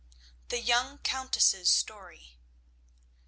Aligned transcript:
THE 0.49 0.59
YOUNG 0.59 0.97
COUNTESS'S 1.03 1.69
STORY. 1.69 2.39